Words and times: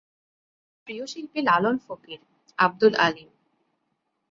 তার 0.67 0.81
প্রিয় 0.87 1.05
শিল্পী 1.07 1.39
লালন 1.41 1.75
ফকির, 1.85 2.19
আব্দুল 2.59 2.93
আলীম। 2.97 3.29